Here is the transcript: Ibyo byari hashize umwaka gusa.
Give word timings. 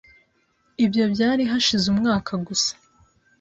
Ibyo 0.85 1.03
byari 1.13 1.43
hashize 1.51 1.85
umwaka 1.93 2.31
gusa. 2.47 2.73